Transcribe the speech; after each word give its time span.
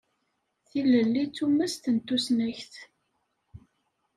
Tilelli 0.69 1.23
d 1.27 1.31
tumast 1.35 1.83
n 1.95 1.97
tusnakt. 2.05 2.73